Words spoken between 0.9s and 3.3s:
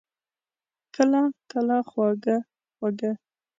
کله، کله خواږه، خواږه